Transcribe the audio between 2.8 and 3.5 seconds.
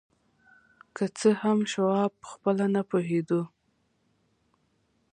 پوهېده